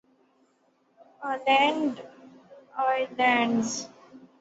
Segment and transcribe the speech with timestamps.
[1.29, 1.93] Aland
[2.85, 3.69] islands